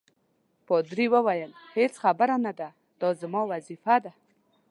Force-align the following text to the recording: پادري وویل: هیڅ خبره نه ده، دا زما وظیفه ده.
پادري 0.67 1.07
وویل: 1.13 1.51
هیڅ 1.75 1.93
خبره 2.03 2.35
نه 2.45 2.51
ده، 2.59 2.69
دا 3.01 3.09
زما 3.21 3.41
وظیفه 3.51 3.95
ده. 4.03 4.11